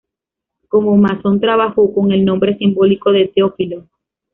[0.67, 3.87] Como masón trabajó con el nombre simbólico de "Teófilo".